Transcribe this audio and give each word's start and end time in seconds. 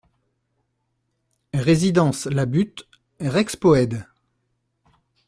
Résidence 1.53 2.25
La 2.25 2.47
Butte, 2.47 2.87
Rexpoëde 3.19 4.07